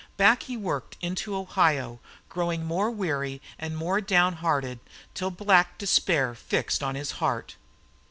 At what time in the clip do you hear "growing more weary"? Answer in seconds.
2.27-3.39